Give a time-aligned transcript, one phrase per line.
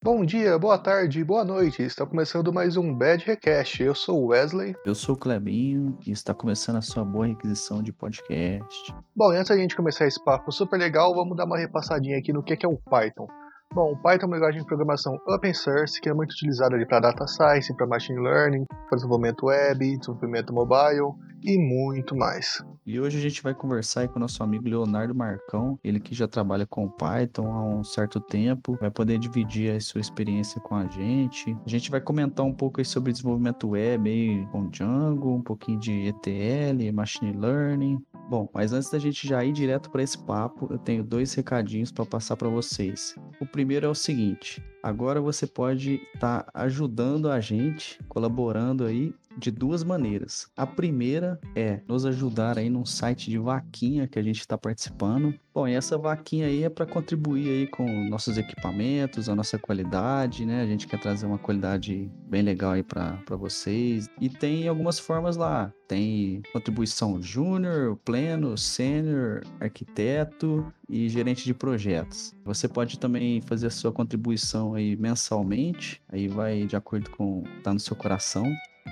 [0.00, 1.82] Bom dia, boa tarde, boa noite.
[1.82, 3.82] Está começando mais um Bad Recast.
[3.82, 4.76] Eu sou o Wesley.
[4.86, 8.94] Eu sou o Clebinho e está começando a sua boa requisição de podcast.
[9.14, 12.44] Bom, antes da gente começar esse papo super legal, vamos dar uma repassadinha aqui no
[12.44, 13.26] que é o Python.
[13.74, 17.00] Bom, o Python é uma linguagem de programação open source que é muito utilizada para
[17.00, 21.12] data science, para machine learning, para desenvolvimento web, desenvolvimento mobile
[21.44, 22.64] e muito mais.
[22.86, 26.26] E hoje a gente vai conversar com o nosso amigo Leonardo Marcão, ele que já
[26.26, 30.86] trabalha com Python há um certo tempo, vai poder dividir a sua experiência com a
[30.86, 31.54] gente.
[31.64, 36.08] A gente vai comentar um pouco sobre desenvolvimento web aí com Django, um pouquinho de
[36.08, 38.02] ETL, machine learning.
[38.28, 41.90] Bom, mas antes da gente já ir direto para esse papo, eu tenho dois recadinhos
[41.90, 43.16] para passar para vocês.
[43.40, 49.14] O primeiro é o seguinte: agora você pode estar tá ajudando a gente, colaborando aí
[49.38, 50.50] de duas maneiras.
[50.56, 55.34] A primeira é nos ajudar aí num site de vaquinha que a gente está participando.
[55.54, 60.44] Bom, e essa vaquinha aí é para contribuir aí com nossos equipamentos, a nossa qualidade,
[60.44, 60.62] né?
[60.62, 64.08] A gente quer trazer uma qualidade bem legal aí para vocês.
[64.20, 65.72] E tem algumas formas lá.
[65.88, 72.34] Tem contribuição júnior, pleno, sênior, arquiteto e gerente de projetos.
[72.44, 77.72] Você pode também fazer a sua contribuição aí mensalmente, aí vai de acordo com tá
[77.72, 78.44] no seu coração.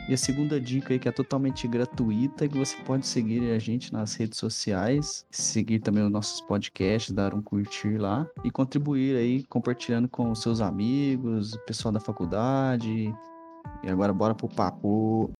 [0.08, 3.58] E a segunda dica aí que é totalmente gratuita é que você pode seguir a
[3.58, 9.16] gente nas redes sociais, seguir também os nossos podcasts, dar um curtir lá e contribuir
[9.16, 13.12] aí compartilhando com seus amigos, pessoal da faculdade.
[13.82, 15.32] E agora bora pro papo.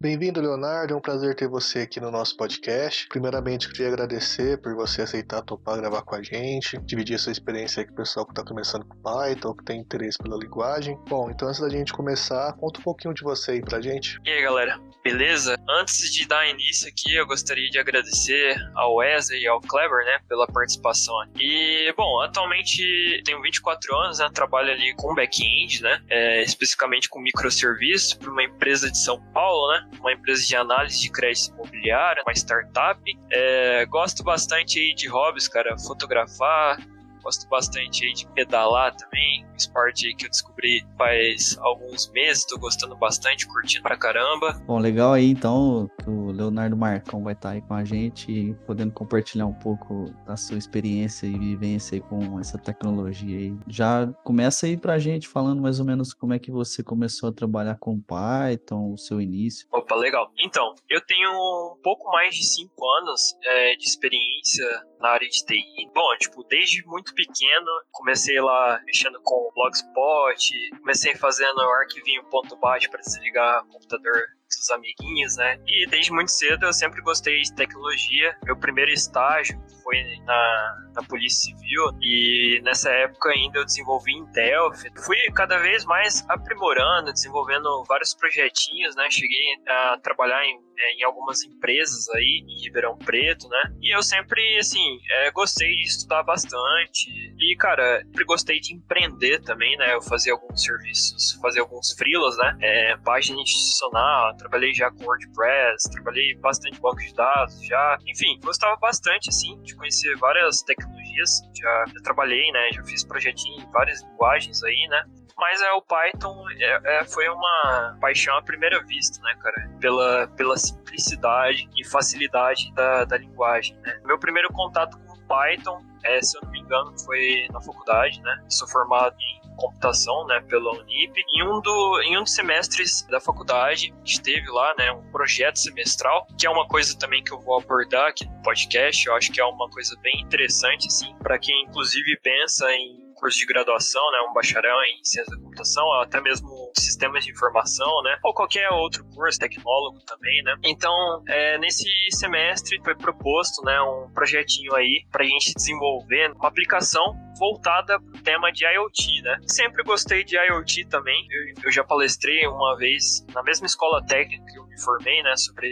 [0.00, 0.94] Bem-vindo, Leonardo.
[0.94, 3.08] É um prazer ter você aqui no nosso podcast.
[3.08, 7.84] Primeiramente, queria agradecer por você aceitar topar gravar com a gente, dividir a sua experiência
[7.84, 10.96] com o pessoal que está começando com Python, que tem interesse pela linguagem.
[11.08, 14.20] Bom, então antes da gente começar, conta um pouquinho de você aí pra gente.
[14.24, 15.56] E aí, galera, beleza?
[15.68, 20.20] Antes de dar início aqui, eu gostaria de agradecer ao Wesley e ao Clever, né,
[20.28, 21.14] pela participação.
[21.40, 27.20] E, bom, atualmente tenho 24 anos, né, trabalho ali com back-end, né, é, especificamente com
[27.20, 32.22] microserviços para uma empresa de São Paulo, né, uma empresa de análise de crédito imobiliário,
[32.26, 33.00] uma startup.
[33.30, 36.78] É, gosto bastante aí de hobbies, cara, fotografar,
[37.22, 42.58] gosto bastante aí de pedalar também, um esporte que eu descobri faz alguns meses, tô
[42.58, 44.60] gostando bastante, curtindo pra caramba.
[44.66, 45.90] Bom, legal aí então
[46.38, 50.56] Leonardo Marcão vai estar tá aí com a gente, podendo compartilhar um pouco da sua
[50.56, 53.56] experiência e vivência com essa tecnologia aí.
[53.66, 57.32] Já começa aí pra gente falando mais ou menos como é que você começou a
[57.32, 59.66] trabalhar com Python, o seu início.
[59.72, 60.30] Opa, legal.
[60.38, 64.64] Então, eu tenho um pouco mais de cinco anos é, de experiência
[65.00, 65.90] na área de TI.
[65.94, 72.90] Bom, tipo, desde muito pequeno, comecei lá mexendo com Blogspot, comecei fazendo arquivinho ponto baixo
[72.90, 74.37] para desligar o computador
[74.70, 75.58] amiguinhos, né?
[75.66, 78.36] E desde muito cedo eu sempre gostei de tecnologia.
[78.44, 84.24] Meu primeiro estágio foi na, na Polícia Civil e nessa época ainda eu desenvolvi em
[84.32, 84.90] Delphi.
[85.02, 89.08] Fui cada vez mais aprimorando, desenvolvendo vários projetinhos, né?
[89.10, 93.62] Cheguei a trabalhar em, é, em algumas empresas aí em Ribeirão Preto, né?
[93.80, 99.40] E eu sempre, assim, é, gostei de estudar bastante e, cara, sempre gostei de empreender
[99.40, 99.94] também, né?
[99.94, 102.58] Eu fazia alguns serviços, fazia alguns freelas, né?
[102.60, 108.76] É, página institucional, trabalhei já com WordPress, trabalhei bastante banco de dados, já, enfim, gostava
[108.76, 114.62] bastante, assim, de conhecer várias tecnologias, já, trabalhei, né, já fiz projetinho em várias linguagens
[114.62, 115.04] aí, né,
[115.38, 119.70] mas é, o Python é, é, foi uma paixão à primeira vista, né, cara?
[119.80, 124.00] Pela, pela simplicidade e facilidade da, da linguagem, né?
[124.04, 128.44] Meu primeiro contato com Python, é, se eu não me engano, foi na faculdade, né?
[128.48, 131.12] Sou formado em computação, né, pela Unip.
[131.34, 135.02] Em um, do, em um dos semestres da faculdade, a gente teve lá, né, um
[135.10, 139.06] projeto semestral, que é uma coisa também que eu vou abordar aqui no podcast.
[139.06, 143.38] Eu acho que é uma coisa bem interessante, assim, para quem inclusive pensa em curso
[143.38, 148.18] de graduação, né, um bacharel em ciência da computação, até mesmo sistemas de informação, né,
[148.24, 150.54] ou qualquer outro curso, tecnólogo também, né.
[150.64, 156.48] Então, é, nesse semestre foi proposto, né, um projetinho aí para a gente desenvolver uma
[156.48, 159.38] aplicação voltada para o tema de IoT, né.
[159.46, 161.26] Sempre gostei de IoT também.
[161.30, 165.36] Eu, eu já palestrei uma vez na mesma escola técnica que eu me formei, né,
[165.36, 165.68] sobre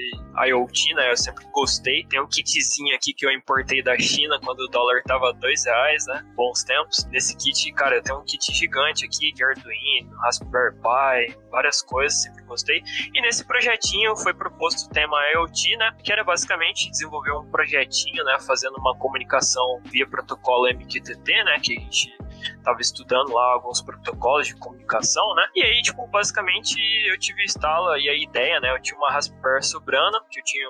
[0.46, 1.10] IoT, né.
[1.10, 2.06] Eu sempre gostei.
[2.06, 6.06] Tem um kitzinho aqui que eu importei da China quando o dólar tava dois reais,
[6.06, 6.24] né.
[6.36, 7.04] Bons tempos.
[7.06, 12.44] Nesse kit, cara, tem um kit gigante aqui de Arduino, Raspberry Pi, várias coisas, sempre
[12.44, 12.82] gostei.
[13.12, 18.22] E nesse projetinho foi proposto o tema IoT, né, que era basicamente desenvolver um projetinho,
[18.24, 22.16] né, fazendo uma comunicação via protocolo MQTT, né, que a gente
[22.62, 25.48] tava estudando lá alguns protocolos de comunicação, né?
[25.54, 26.76] E aí, tipo, basicamente
[27.08, 28.72] eu tive instala e a ideia, né?
[28.72, 30.66] Eu tinha uma Raspberry sobrando, que eu tinha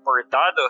[0.00, 0.60] importada,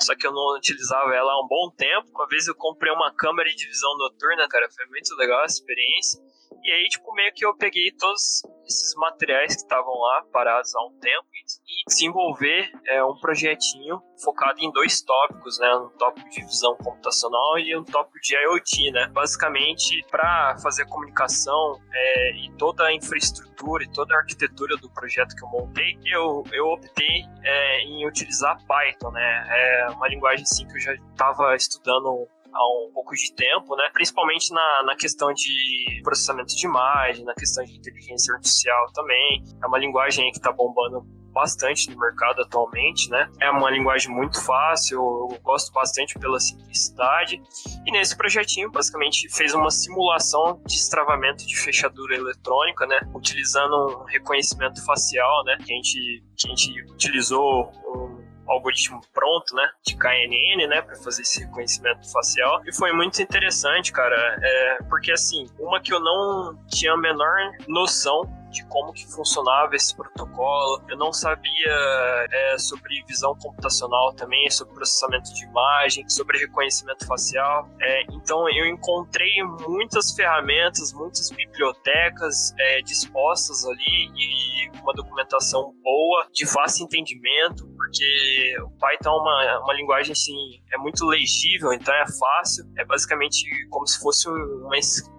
[0.00, 2.08] só que eu não utilizava ela há um bom tempo.
[2.14, 6.22] Uma vez eu comprei uma câmera de visão noturna, cara, foi muito legal a experiência.
[6.62, 10.86] E aí, tipo, meio que eu peguei todos esses materiais que estavam lá parados há
[10.86, 15.74] um tempo e desenvolver é, um projetinho focado em dois tópicos, né?
[15.76, 19.06] Um tópico de visão computacional e um tópico de IoT, né?
[19.08, 25.34] Basicamente, para fazer comunicação é, e toda a infraestrutura e toda a arquitetura do projeto
[25.34, 29.46] que eu montei, eu, eu optei é, em utilizar Python, né?
[29.48, 33.88] É uma linguagem assim que eu já estava estudando há um pouco de tempo, né?
[33.92, 39.44] Principalmente na, na questão de processamento de imagem, na questão de inteligência artificial também.
[39.62, 43.30] É uma linguagem que está bombando bastante no mercado atualmente, né?
[43.40, 47.40] É uma linguagem muito fácil, eu gosto bastante pela simplicidade.
[47.86, 52.98] E nesse projetinho, basicamente, fez uma simulação de destravamento de fechadura eletrônica, né?
[53.14, 55.56] Utilizando um reconhecimento facial, né?
[55.64, 58.17] Que a gente, que a gente utilizou um
[58.48, 62.62] algoritmo pronto, né, de KNN, né, para fazer esse reconhecimento facial.
[62.66, 67.52] E foi muito interessante, cara, é, porque assim, uma que eu não tinha a menor
[67.66, 70.82] noção de como que funcionava esse protocolo.
[70.88, 77.68] Eu não sabia é, sobre visão computacional também, sobre processamento de imagem, sobre reconhecimento facial.
[77.80, 86.28] É, então eu encontrei muitas ferramentas, muitas bibliotecas é, dispostas ali e uma documentação boa,
[86.32, 90.34] de fácil entendimento, porque o Python é uma, uma linguagem assim,
[90.72, 92.64] é muito legível, então é fácil.
[92.76, 94.76] É basicamente como se fosse uma,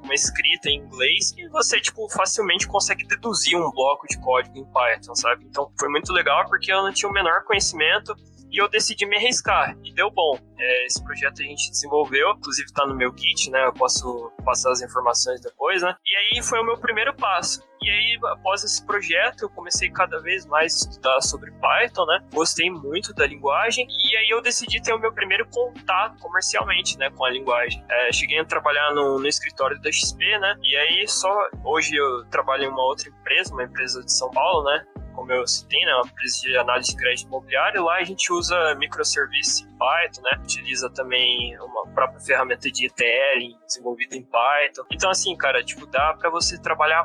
[0.09, 4.65] uma escrita em inglês e você tipo facilmente consegue deduzir um bloco de código em
[4.65, 5.45] Python, sabe?
[5.45, 8.15] Então foi muito legal porque eu não tinha o menor conhecimento
[8.51, 10.37] e eu decidi me arriscar e deu bom.
[10.57, 13.65] É, esse projeto a gente desenvolveu, inclusive está no meu Git, né?
[13.65, 15.95] Eu posso passar as informações depois, né?
[16.05, 17.67] E aí foi o meu primeiro passo.
[17.81, 22.19] E aí, após esse projeto, eu comecei cada vez mais a estudar sobre Python, né?
[22.33, 27.09] Gostei muito da linguagem e aí eu decidi ter o meu primeiro contato comercialmente, né,
[27.09, 27.83] com a linguagem.
[27.89, 30.55] É, cheguei a trabalhar no, no, escritório da XP, né?
[30.61, 34.63] E aí só hoje eu trabalho em uma outra empresa, uma empresa de São Paulo,
[34.65, 34.85] né?
[35.29, 38.73] Como eu citei, né, uma empresa de análise de crédito imobiliário, lá a gente usa
[38.75, 44.83] microserviços em Python, né, utiliza também uma própria ferramenta de ETL desenvolvida em Python.
[44.91, 47.03] Então, assim, cara, tipo, dá para você trabalhar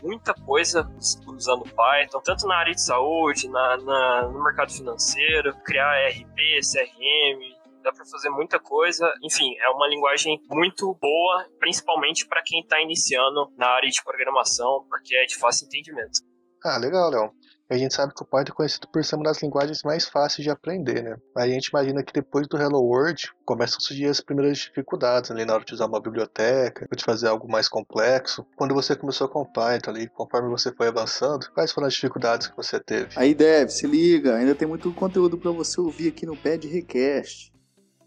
[0.00, 0.88] muita coisa
[1.26, 7.40] usando Python, tanto na área de saúde, na, na no mercado financeiro, criar RP, CRM,
[7.82, 9.12] dá para fazer muita coisa.
[9.22, 14.86] Enfim, é uma linguagem muito boa, principalmente para quem está iniciando na área de programação,
[14.88, 16.20] porque é de fácil entendimento.
[16.64, 17.30] Ah, legal, Léo.
[17.70, 20.44] A gente sabe que o Python é conhecido por ser uma das linguagens mais fáceis
[20.44, 21.16] de aprender, né?
[21.34, 25.46] A gente imagina que depois do Hello World começam a surgir as primeiras dificuldades ali
[25.46, 28.46] na hora de usar uma biblioteca, de fazer algo mais complexo.
[28.54, 32.48] Quando você começou com o Python ali, conforme você foi avançando, quais foram as dificuldades
[32.48, 33.08] que você teve?
[33.16, 37.53] Aí deve, se liga, ainda tem muito conteúdo para você ouvir aqui no Pad Request.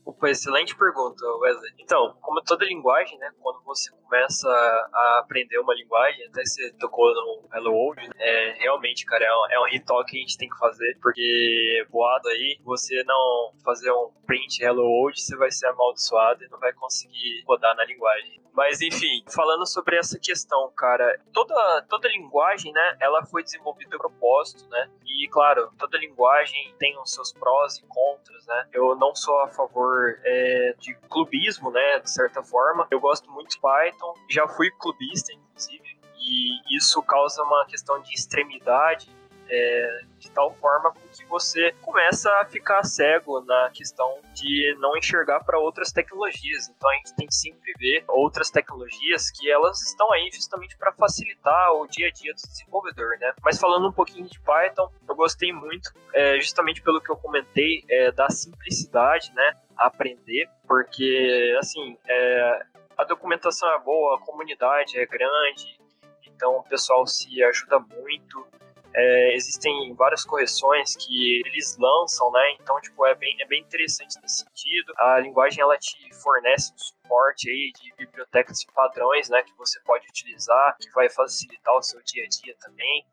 [0.08, 1.74] Opa, excelente pergunta, Wesley.
[1.80, 7.14] Então, como toda linguagem, né, quando você começa a aprender uma linguagem, até você tocou
[7.14, 10.48] no Hello World, é, realmente, cara, é um, é um ritual que a gente tem
[10.48, 15.68] que fazer, porque voado aí, você não fazer um print Hello World, você vai ser
[15.68, 18.42] amaldiçoado e não vai conseguir rodar na linguagem.
[18.58, 24.00] Mas enfim, falando sobre essa questão, cara, toda, toda linguagem, né, ela foi desenvolvida a
[24.00, 24.90] propósito, né?
[25.06, 28.68] E claro, toda linguagem tem os seus prós e contras, né?
[28.74, 32.88] Eu não sou a favor é, de clubismo, né, de certa forma.
[32.92, 38.14] Eu gosto muito de Python, já fui clubista, inclusive, e isso causa uma questão de
[38.14, 39.10] extremidade
[39.50, 45.44] é, de tal forma que você começa a ficar cego na questão de não enxergar
[45.44, 46.70] para outras tecnologias.
[46.70, 50.92] Então a gente tem que sempre ver outras tecnologias que elas estão aí justamente para
[50.92, 53.34] facilitar o dia a dia do desenvolvedor, né?
[53.44, 57.84] Mas falando um pouquinho de Python, eu gostei muito, é, justamente pelo que eu comentei,
[57.90, 59.56] é, da simplicidade, né?
[59.78, 62.66] Aprender, porque assim, é,
[62.98, 65.80] a documentação é boa, a comunidade é grande,
[66.26, 68.48] então o pessoal se ajuda muito.
[68.94, 72.54] É, existem várias correções que eles lançam, né?
[72.60, 74.92] Então, tipo, é bem, é bem interessante nesse sentido.
[74.98, 79.44] A linguagem, ela te fornece um suporte aí de bibliotecas e padrões, né?
[79.44, 83.06] Que você pode utilizar, que vai facilitar o seu dia a dia também.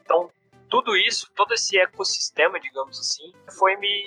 [0.00, 0.30] Então,
[0.68, 4.04] tudo isso, todo esse ecossistema, digamos assim, foi me,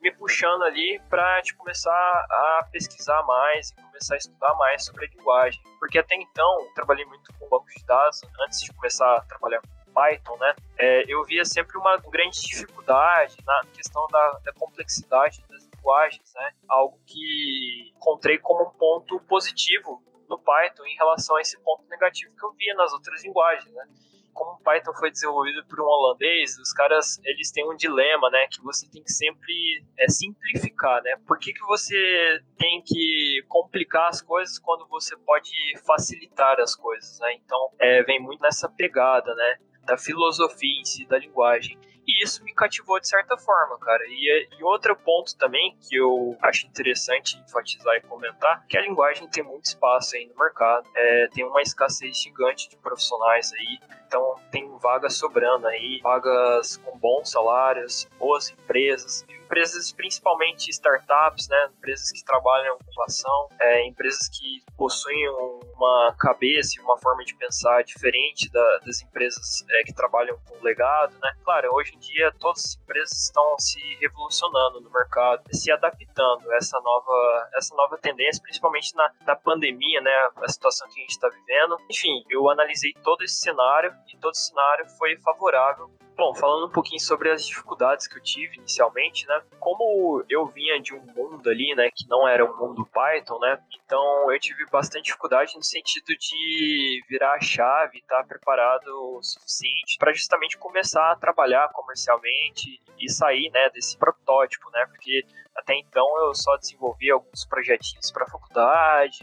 [0.00, 5.06] me puxando ali para tipo, começar a pesquisar mais e começar a estudar mais sobre
[5.06, 5.60] a linguagem.
[5.78, 9.80] Porque até então, trabalhei muito com banco de dados antes de começar a trabalhar com
[9.92, 15.64] Python, né, é, eu via sempre uma grande dificuldade na questão da, da complexidade das
[15.66, 21.58] linguagens, né, algo que encontrei como um ponto positivo no Python em relação a esse
[21.60, 23.84] ponto negativo que eu via nas outras linguagens, né.
[24.32, 28.46] Como o Python foi desenvolvido por um holandês, os caras eles têm um dilema, né,
[28.50, 31.16] que você tem que sempre é, simplificar, né?
[31.26, 35.50] Por que, que você tem que complicar as coisas quando você pode
[35.86, 37.34] facilitar as coisas, né?
[37.34, 41.78] Então, é, vem muito nessa pegada, né, da filosofia em si da linguagem.
[42.22, 44.02] Isso me cativou de certa forma, cara.
[44.06, 49.28] E, e outro ponto também que eu acho interessante enfatizar e comentar, que a linguagem
[49.28, 50.88] tem muito espaço aí no mercado.
[50.94, 53.78] É, tem uma escassez gigante de profissionais aí.
[54.06, 61.70] Então tem vagas sobrando aí, vagas com bons salários, boas empresas empresas principalmente startups, né,
[61.76, 65.28] empresas que trabalham com inovação, é, empresas que possuem
[65.74, 70.62] uma cabeça e uma forma de pensar diferente da, das empresas é, que trabalham com
[70.62, 71.32] legado, né.
[71.42, 76.56] Claro, hoje em dia todas as empresas estão se revolucionando no mercado, se adaptando a
[76.56, 81.10] essa nova, essa nova tendência, principalmente na, na pandemia, né, a situação que a gente
[81.10, 81.76] está vivendo.
[81.90, 86.70] Enfim, eu analisei todo esse cenário e todo esse cenário foi favorável Bom, falando um
[86.70, 89.42] pouquinho sobre as dificuldades que eu tive inicialmente, né?
[89.58, 93.58] Como eu vinha de um mundo ali, né, que não era um mundo Python, né?
[93.82, 99.22] Então eu tive bastante dificuldade no sentido de virar a chave estar tá preparado o
[99.22, 104.84] suficiente para justamente começar a trabalhar comercialmente e sair, né, desse protótipo, né?
[104.90, 105.24] Porque
[105.56, 109.20] até então eu só desenvolvia alguns projetinhos para faculdade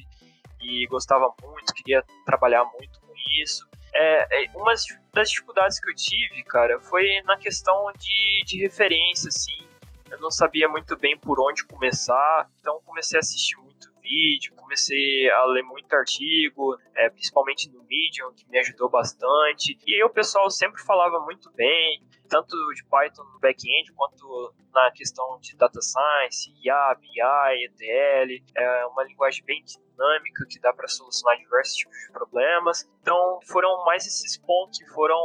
[0.60, 3.70] e gostava muito, queria trabalhar muito com isso.
[4.00, 4.74] É, é, uma
[5.12, 9.66] das dificuldades que eu tive, cara, foi na questão de, de referência, assim.
[10.12, 15.30] Eu não sabia muito bem por onde começar, então comecei a assistir muito vídeo, comecei
[15.32, 19.80] a ler muito artigo, é, principalmente no Medium, que me ajudou bastante.
[19.86, 24.92] E aí o pessoal sempre falava muito bem, tanto de Python no back-end quanto na
[24.92, 28.44] questão de data science, IA, BI, ETL.
[28.56, 32.90] É uma linguagem bem dinâmica que dá para solucionar diversos tipos de problemas.
[33.02, 35.18] Então, foram mais esses pontos que foram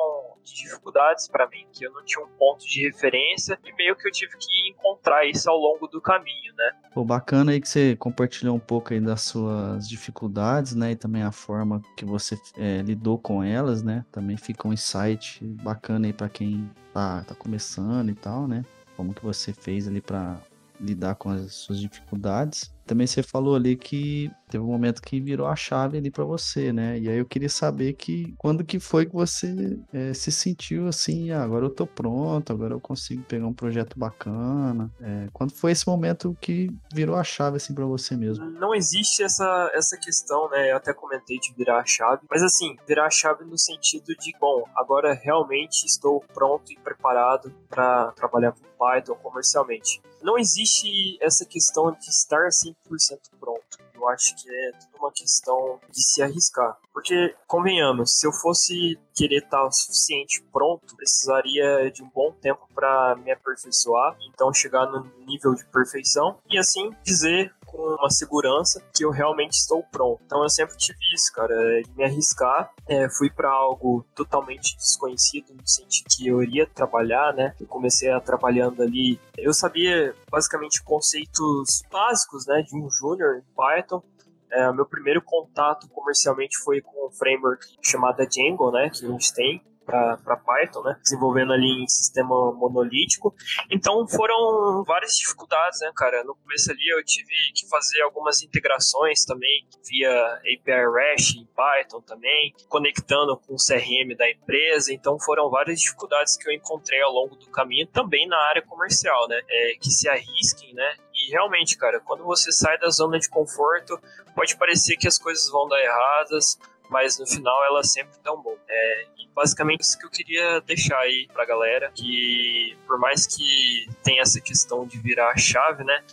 [0.42, 4.09] de dificuldades para mim, que eu não tinha um ponto de referência e meio que
[4.09, 6.73] eu tive que encontrar isso ao longo do caminho, né?
[6.94, 10.92] Pô, bacana aí que você compartilhou um pouco aí das suas dificuldades, né?
[10.92, 14.04] E também a forma que você é, lidou com elas, né?
[14.11, 18.64] Também fica um insight bacana aí para quem tá, tá começando e tal, né?
[18.96, 20.40] Como que você fez ali para
[20.80, 22.72] lidar com as suas dificuldades.
[22.86, 26.72] Também você falou ali que teve um momento que virou a chave ali para você,
[26.72, 26.98] né?
[26.98, 31.30] E aí eu queria saber que quando que foi que você é, se sentiu assim,
[31.30, 34.90] ah, agora eu tô pronto, agora eu consigo pegar um projeto bacana.
[35.00, 38.44] É, quando foi esse momento que virou a chave assim para você mesmo?
[38.50, 40.72] Não existe essa essa questão, né?
[40.72, 44.32] Eu até comentei de virar a chave, mas assim, virar a chave no sentido de,
[44.40, 50.02] bom, agora realmente estou pronto e preparado para trabalhar com Python comercialmente.
[50.22, 52.50] Não existe essa questão de estar
[52.88, 53.62] 100% pronto.
[53.94, 56.76] Eu acho que é tudo uma questão de se arriscar.
[56.92, 62.66] Porque, convenhamos, se eu fosse querer estar o suficiente pronto, precisaria de um bom tempo
[62.74, 68.82] para me aperfeiçoar, então chegar no nível de perfeição e assim dizer com uma segurança
[68.94, 70.20] que eu realmente estou pronto.
[70.24, 72.70] Então eu sempre tive isso, cara, de me arriscar.
[72.86, 77.54] É, fui para algo totalmente desconhecido, no sentido que eu iria trabalhar, né?
[77.58, 79.18] Eu comecei a trabalhando ali.
[79.36, 84.02] Eu sabia basicamente conceitos básicos, né, de um júnior em Python.
[84.50, 89.32] É, meu primeiro contato comercialmente foi com um framework chamado Django, né, que a gente
[89.32, 90.98] tem para Python, né?
[91.02, 93.34] Desenvolvendo ali em sistema monolítico.
[93.70, 96.24] Então foram várias dificuldades, né, cara?
[96.24, 102.00] No começo ali eu tive que fazer algumas integrações também via API REST em Python
[102.00, 104.92] também, conectando com o CRM da empresa.
[104.92, 109.28] Então foram várias dificuldades que eu encontrei ao longo do caminho, também na área comercial,
[109.28, 109.40] né?
[109.48, 110.96] É, que se arrisquem, né?
[111.14, 114.00] E realmente, cara, quando você sai da zona de conforto,
[114.34, 116.58] pode parecer que as coisas vão dar erradas,
[116.92, 118.56] mas no final elas sempre dão bom.
[118.68, 123.88] É, e basicamente isso que eu queria deixar aí pra galera, que por mais que
[124.04, 126.04] tenha essa questão de virar a chave, né,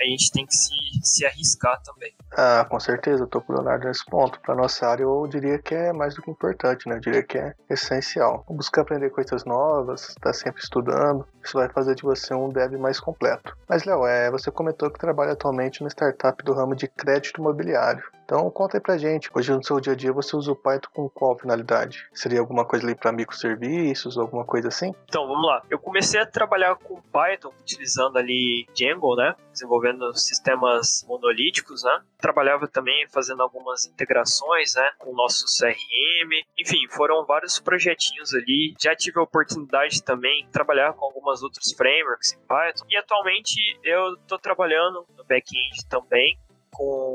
[0.00, 2.12] a gente tem que se, se arriscar também.
[2.36, 4.40] Ah, com certeza, eu tô com o Leonardo nesse ponto.
[4.40, 6.96] Para nossa área, eu diria que é mais do que importante, né?
[6.96, 8.44] Eu diria que é essencial.
[8.48, 12.72] Buscar aprender coisas novas, estar tá sempre estudando, isso vai fazer de você um dev
[12.78, 13.56] mais completo.
[13.68, 18.02] Mas, Léo, é, você comentou que trabalha atualmente no startup do ramo de crédito imobiliário.
[18.32, 20.88] Então conta aí pra gente, hoje no seu dia a dia você usa o Python
[20.94, 22.08] com qual finalidade?
[22.14, 24.94] Seria alguma coisa ali para microserviços, alguma coisa assim?
[25.04, 25.62] Então, vamos lá.
[25.68, 29.34] Eu comecei a trabalhar com Python utilizando ali Django, né?
[29.52, 32.00] Desenvolvendo sistemas monolíticos, né?
[32.18, 34.92] Trabalhava também fazendo algumas integrações, né?
[34.98, 36.32] Com o nosso CRM.
[36.58, 38.74] Enfim, foram vários projetinhos ali.
[38.80, 42.86] Já tive a oportunidade também de trabalhar com algumas outras frameworks em Python.
[42.88, 46.38] E atualmente eu estou trabalhando no back-end também
[46.72, 47.11] com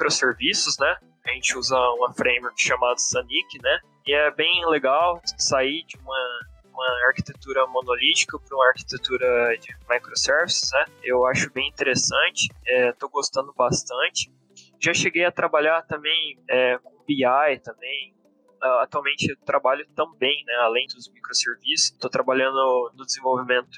[0.00, 0.96] microserviços, né?
[1.26, 3.80] A gente usa uma framework chamada Sonic, né?
[4.06, 10.70] E é bem legal sair de uma uma arquitetura monolítica para uma arquitetura de microservices,
[10.72, 10.84] né?
[11.02, 12.48] Eu acho bem interessante,
[12.88, 14.32] estou é, gostando bastante.
[14.80, 18.14] Já cheguei a trabalhar também é, com BI também.
[18.62, 23.76] Atualmente eu trabalho também, né, além dos microserviços, estou trabalhando no desenvolvimento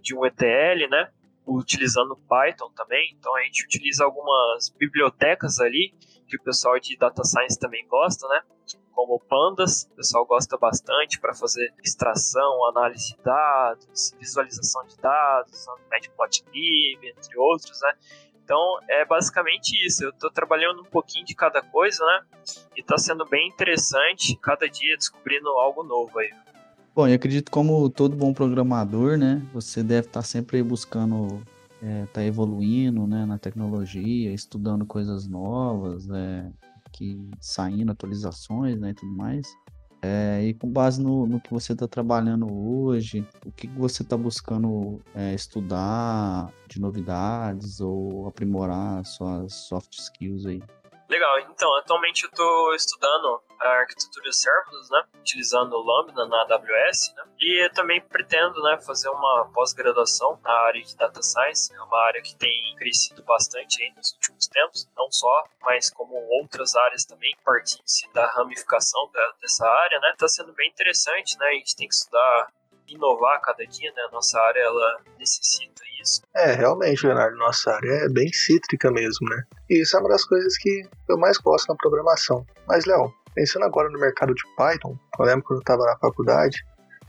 [0.00, 1.10] de um ETL, né,
[1.46, 3.14] utilizando Python também.
[3.18, 5.94] Então a gente utiliza algumas bibliotecas ali
[6.26, 8.42] que o pessoal de data science também gosta, né?
[8.92, 15.66] como Pandas, o pessoal gosta bastante para fazer extração, análise de dados, visualização de dados,
[15.90, 17.94] Matplotlib, entre outros, né?
[18.44, 20.04] Então é basicamente isso.
[20.04, 22.26] Eu estou trabalhando um pouquinho de cada coisa, né?
[22.76, 26.30] E está sendo bem interessante, cada dia descobrindo algo novo aí.
[26.94, 29.40] Bom, eu acredito como todo bom programador, né?
[29.54, 31.42] Você deve estar tá sempre buscando
[31.82, 36.50] é, tá evoluindo né, na tecnologia, estudando coisas novas, é,
[36.92, 39.56] que saindo atualizações né, e tudo mais.
[40.02, 44.16] É, e com base no, no que você está trabalhando hoje, o que você está
[44.16, 50.62] buscando é, estudar de novidades ou aprimorar suas soft skills aí?
[51.08, 57.14] Legal, então, atualmente eu estou estudando a arquitetura serverless, né, utilizando o Lambda na AWS,
[57.16, 61.80] né, e eu também pretendo, né, fazer uma pós-graduação na área de Data Science, é
[61.82, 66.74] uma área que tem crescido bastante aí nos últimos tempos, não só, mas como outras
[66.74, 71.54] áreas também, partindo da ramificação da, dessa área, né, está sendo bem interessante, né, a
[71.54, 72.48] gente tem que estudar
[72.88, 74.02] inovar cada dia, né?
[74.08, 76.22] A nossa área ela necessita isso.
[76.34, 79.42] É, realmente, Leonardo, nossa área é bem cítrica mesmo, né?
[79.70, 82.44] E isso é uma das coisas que eu mais gosto na programação.
[82.66, 86.58] Mas, Léo, Pensando agora no mercado de Python, eu lembro quando eu estava na faculdade,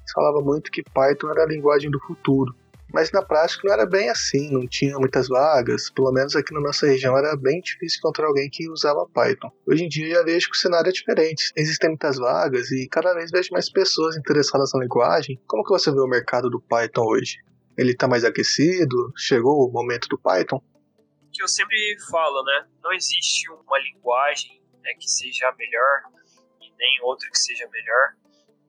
[0.06, 2.56] se falava muito que Python era a linguagem do futuro.
[2.94, 6.62] Mas na prática não era bem assim, não tinha muitas vagas, pelo menos aqui na
[6.62, 9.52] nossa região era bem difícil encontrar alguém que usava Python.
[9.68, 13.14] Hoje em dia já vejo que o cenário é diferente, existem muitas vagas e cada
[13.16, 15.42] vez vejo mais pessoas interessadas na linguagem.
[15.48, 17.38] Como que você vê o mercado do Python hoje?
[17.78, 19.12] Ele está mais aquecido?
[19.18, 20.62] Chegou o momento do Python?
[21.34, 21.76] Que eu sempre
[22.12, 22.68] falo, né?
[22.82, 26.04] Não existe uma linguagem né, que seja melhor
[26.62, 28.14] e nem outra que seja melhor.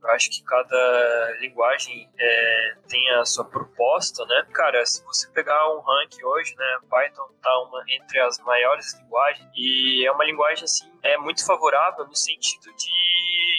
[0.03, 4.47] Eu acho que cada linguagem é, tem a sua proposta, né?
[4.53, 9.49] Cara, se você pegar um ranking hoje, né, Python tá uma, entre as maiores linguagens
[9.57, 13.15] e é uma linguagem assim é muito favorável no sentido de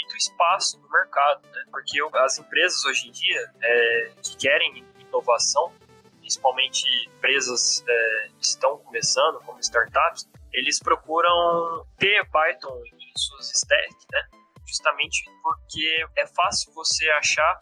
[0.10, 1.64] do espaço no mercado, né?
[1.72, 5.72] Porque as empresas hoje em dia é, que querem inovação,
[6.20, 14.06] principalmente empresas é, que estão começando, como startups, eles procuram ter Python em suas stacks,
[14.12, 14.28] né?
[14.66, 17.60] Justamente porque é fácil você achar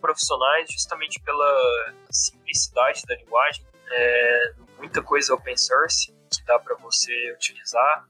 [0.00, 3.66] profissionais justamente pela simplicidade da linguagem.
[3.90, 8.06] É, muita coisa open source que dá para você utilizar.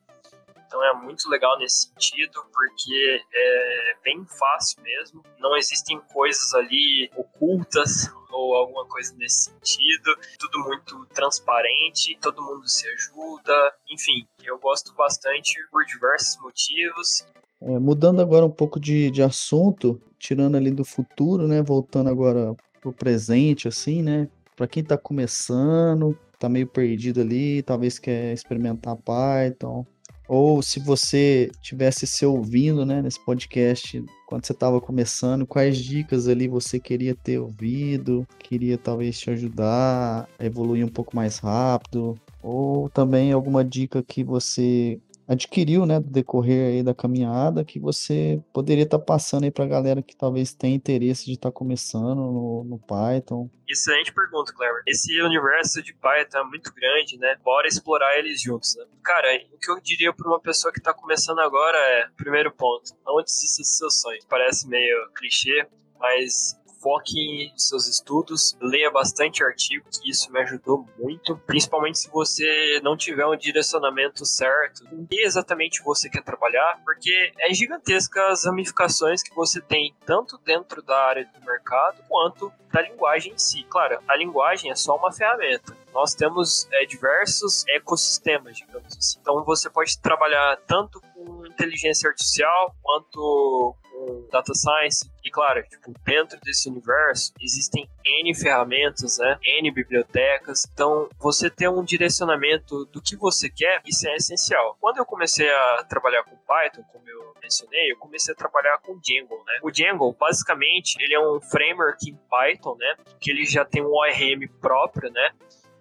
[0.66, 5.24] Então é muito legal nesse sentido, porque é bem fácil mesmo.
[5.38, 10.16] Não existem coisas ali ocultas ou alguma coisa nesse sentido.
[10.38, 13.74] Tudo muito transparente, todo mundo se ajuda.
[13.90, 17.26] Enfim, eu gosto bastante por diversos motivos.
[17.60, 21.62] É, mudando agora um pouco de, de assunto, tirando ali do futuro, né?
[21.62, 24.28] Voltando agora pro presente, assim, né?
[24.54, 29.86] Para quem está começando, tá meio perdido ali, talvez quer experimentar Python,
[30.28, 36.26] ou se você tivesse se ouvindo, né, nesse podcast quando você estava começando, quais dicas
[36.26, 42.18] ali você queria ter ouvido, queria talvez te ajudar a evoluir um pouco mais rápido,
[42.42, 48.40] ou também alguma dica que você adquiriu, né, do decorrer aí da caminhada, que você
[48.52, 51.52] poderia estar tá passando aí para a galera que talvez tenha interesse de estar tá
[51.52, 53.50] começando no, no, Python?
[53.68, 54.82] Excelente pergunta, Clever.
[54.86, 57.36] Esse universo de Python é muito grande, né?
[57.42, 58.84] Bora explorar eles juntos, né?
[59.02, 62.92] Cara, o que eu diria para uma pessoa que está começando agora é, primeiro ponto,
[63.04, 64.24] não desista dos seus sonhos.
[64.26, 65.66] Parece meio clichê,
[65.98, 72.10] mas foque nos seus estudos, leia bastante artigo, que isso me ajudou muito, principalmente se
[72.10, 78.28] você não tiver um direcionamento certo, em que exatamente você quer trabalhar, porque é gigantesca
[78.28, 83.38] as ramificações que você tem, tanto dentro da área do mercado, quanto da linguagem em
[83.38, 83.64] si.
[83.64, 85.76] Claro, a linguagem é só uma ferramenta.
[85.94, 89.18] Nós temos é, diversos ecossistemas, digamos assim.
[89.20, 93.74] Então você pode trabalhar tanto com inteligência artificial quanto
[94.06, 95.10] com data science.
[95.24, 99.38] E claro, tipo, dentro desse universo existem N ferramentas, né?
[99.60, 100.64] N bibliotecas.
[100.72, 104.76] Então, você ter um direcionamento do que você quer, isso é essencial.
[104.80, 108.98] Quando eu comecei a trabalhar com Python, como eu mencionei, eu comecei a trabalhar com
[109.00, 109.58] Django, né?
[109.62, 112.96] O Django, basicamente, ele é um framework em Python, né?
[113.20, 115.30] Que ele já tem um ORM próprio, né?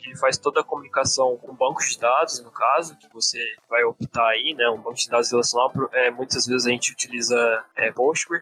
[0.06, 3.39] Ele faz toda a comunicação com bancos de dados, no caso, que você
[3.70, 4.70] vai optar aí, né?
[4.70, 8.41] Um banco de dados relacional, é, muitas vezes a gente utiliza é, Postgre.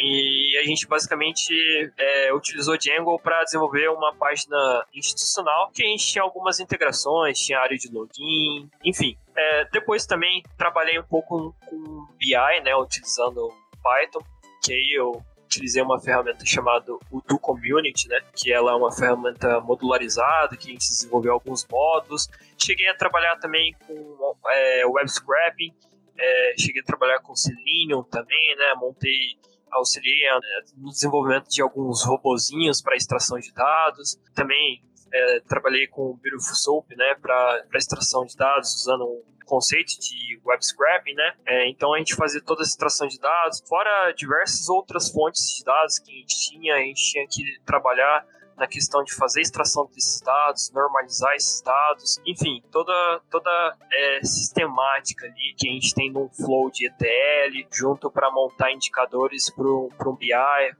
[0.00, 1.52] E a gente basicamente
[1.98, 7.58] é, utilizou Django para desenvolver uma página institucional que a gente tinha algumas integrações, tinha
[7.58, 9.18] área de login, enfim.
[9.36, 14.20] É, depois também trabalhei um pouco com BI, né, utilizando Python,
[14.62, 18.20] que aí eu utilizei uma ferramenta chamada o Do Community, né?
[18.36, 22.28] Que ela é uma ferramenta modularizada, que a gente desenvolveu alguns módulos.
[22.56, 25.72] Cheguei a trabalhar também com é, web scrapping,
[26.16, 28.74] é, cheguei a trabalhar com Selenium também, né?
[28.76, 29.38] Montei,
[29.70, 30.28] auxiliei
[30.76, 34.18] no desenvolvimento de alguns robozinhos para extração de dados.
[34.34, 37.14] Também é, trabalhei com o Beautiful Soap, né?
[37.20, 41.32] Para extração de dados usando conceito de web scraping, né?
[41.46, 45.64] É, então a gente fazia toda essa extração de dados, fora diversas outras fontes de
[45.64, 48.24] dados que a gente tinha, a gente tinha que trabalhar
[48.58, 55.26] na questão de fazer extração desses dados, normalizar esses dados, enfim, toda, toda é, sistemática
[55.26, 60.16] ali que a gente tem num flow de ETL, junto para montar indicadores para um
[60.16, 60.28] BI,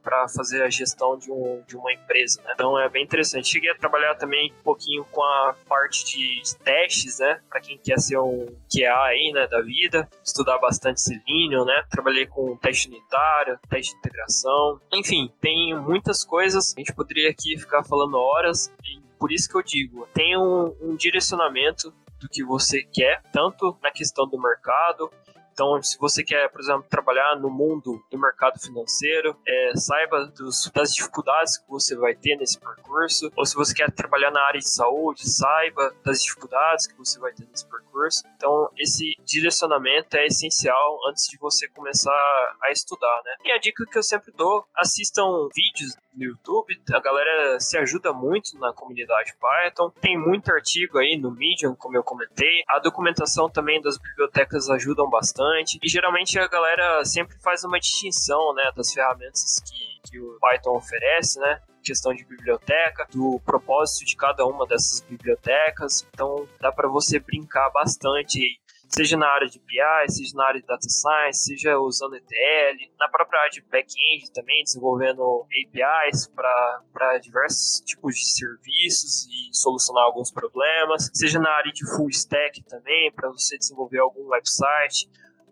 [0.03, 2.43] para fazer a gestão de, um, de uma empresa.
[2.43, 2.53] Né?
[2.55, 3.49] Então é bem interessante.
[3.49, 7.41] Cheguei a trabalhar também um pouquinho com a parte de testes, né?
[7.49, 11.85] Para quem quer ser um QA aí, né, da vida, estudar bastante Selenium, né?
[11.91, 16.75] Trabalhei com teste unitário, teste de integração, enfim, tem muitas coisas.
[16.77, 20.75] A gente poderia aqui ficar falando horas, e por isso que eu digo, tem um,
[20.81, 25.11] um direcionamento do que você quer, tanto na questão do mercado,
[25.59, 30.71] então, se você quer, por exemplo, trabalhar no mundo do mercado financeiro, é, saiba dos,
[30.73, 33.29] das dificuldades que você vai ter nesse percurso.
[33.35, 37.33] Ou se você quer trabalhar na área de saúde, saiba das dificuldades que você vai
[37.33, 38.23] ter nesse percurso.
[38.37, 43.35] Então, esse direcionamento é essencial antes de você começar a estudar, né?
[43.45, 48.13] E a dica que eu sempre dou, assistam vídeos no YouTube, a galera se ajuda
[48.13, 49.91] muito na comunidade Python.
[50.01, 52.63] Tem muito artigo aí no Medium, como eu comentei.
[52.69, 55.79] A documentação também das bibliotecas ajudam bastante.
[55.83, 60.77] E geralmente a galera sempre faz uma distinção, né, das ferramentas que, que o Python
[60.77, 61.61] oferece, né?
[61.81, 66.07] questão de biblioteca, do propósito de cada uma dessas bibliotecas.
[66.13, 70.67] Então dá para você brincar bastante seja na área de BI, seja na área de
[70.67, 77.81] Data Science, seja usando ETL, na própria área de back-end também, desenvolvendo APIs para diversos
[77.85, 83.29] tipos de serviços e solucionar alguns problemas, seja na área de full stack também, para
[83.29, 85.09] você desenvolver algum website,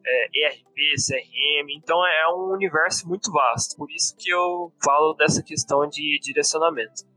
[0.06, 5.42] é, ERP, CRM, então é um universo muito vasto, por isso que eu falo dessa
[5.42, 7.15] questão de direcionamento.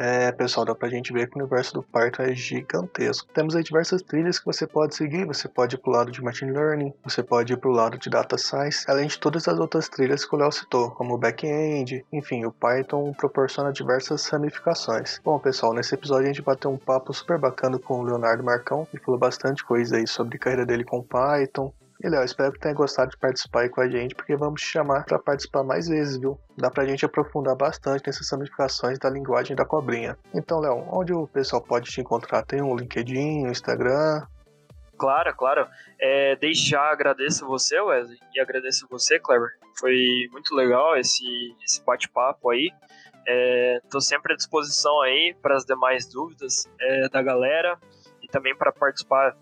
[0.00, 3.26] É, pessoal, dá pra gente ver que o universo do Python é gigantesco.
[3.34, 5.26] Temos aí diversas trilhas que você pode seguir.
[5.26, 8.38] Você pode ir pro lado de Machine Learning, você pode ir pro lado de Data
[8.38, 12.04] Science, além de todas as outras trilhas que o Léo citou, como Backend.
[12.12, 15.20] Enfim, o Python proporciona diversas ramificações.
[15.24, 18.86] Bom, pessoal, nesse episódio a gente bateu um papo super bacana com o Leonardo Marcão,
[18.94, 22.60] e falou bastante coisa aí sobre a carreira dele com Python, e Léo, espero que
[22.60, 25.88] tenha gostado de participar aí com a gente, porque vamos te chamar para participar mais
[25.88, 26.38] vezes, viu?
[26.56, 30.16] Dá pra gente aprofundar bastante nessas ramificações da linguagem da cobrinha.
[30.32, 32.44] Então, Léo, onde o pessoal pode te encontrar?
[32.44, 34.22] Tem um LinkedIn, um Instagram?
[34.96, 35.66] Claro, claro.
[36.00, 39.50] É, desde já agradeço você, Wesley, e agradeço você, Clever.
[39.78, 41.24] Foi muito legal esse,
[41.64, 42.70] esse bate-papo aí.
[43.82, 47.78] Estou é, sempre à disposição aí para as demais dúvidas é, da galera
[48.22, 49.36] e também para participar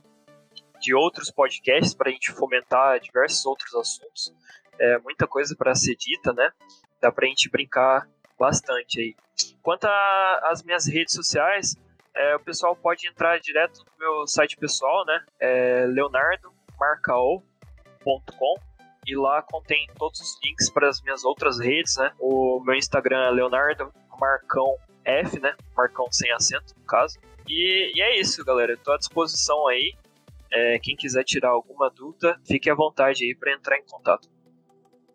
[0.80, 4.32] de outros podcasts para a gente fomentar diversos outros assuntos.
[4.78, 6.52] É muita coisa para ser dita, né?
[7.00, 8.08] Dá para a gente brincar
[8.38, 9.16] bastante aí.
[9.62, 11.74] Quanto às minhas redes sociais,
[12.14, 15.22] é, o pessoal pode entrar direto no meu site pessoal, né?
[15.40, 18.56] É leonardomarcao.com
[19.06, 22.12] e lá contém todos os links para as minhas outras redes, né?
[22.18, 25.54] O meu Instagram é Leonardo Marcão F, né?
[25.76, 27.16] Marcão sem acento, no caso.
[27.48, 28.72] E, e é isso, galera.
[28.72, 29.94] Estou à disposição aí.
[30.52, 34.28] É, quem quiser tirar alguma dúvida, fique à vontade aí para entrar em contato.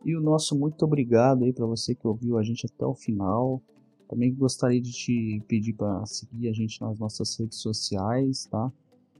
[0.03, 3.61] E o nosso muito obrigado aí para você que ouviu a gente até o final.
[4.09, 8.71] Também gostaria de te pedir para seguir a gente nas nossas redes sociais, tá?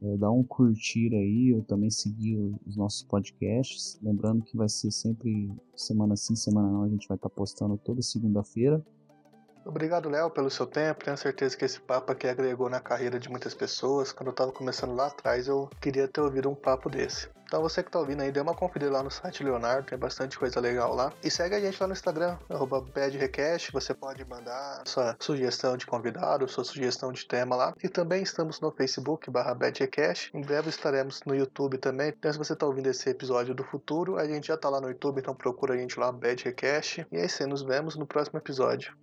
[0.02, 4.00] É, dar um curtir aí, ou também seguir os nossos podcasts.
[4.02, 7.78] Lembrando que vai ser sempre semana sim, semana não, a gente vai estar tá postando
[7.78, 8.84] toda segunda-feira.
[9.64, 11.06] Obrigado, Léo, pelo seu tempo.
[11.06, 14.12] Tenho certeza que esse papo aqui agregou na carreira de muitas pessoas.
[14.12, 17.30] Quando eu estava começando lá atrás, eu queria ter ouvido um papo desse.
[17.52, 20.40] Então você que está ouvindo aí, dê uma conferida lá no site Leonardo, tem bastante
[20.40, 21.12] coisa legal lá.
[21.22, 22.38] E segue a gente lá no Instagram,
[22.96, 23.74] BadRecast.
[23.74, 27.74] Você pode mandar sua sugestão de convidado, sua sugestão de tema lá.
[27.84, 30.32] E também estamos no Facebook, barra BadRecast.
[30.34, 32.14] Em breve estaremos no YouTube também.
[32.18, 34.88] Então se você está ouvindo esse episódio do futuro, a gente já está lá no
[34.88, 37.06] YouTube, então procura a gente lá, BadRecast.
[37.12, 38.96] E é aí, nos vemos no próximo episódio.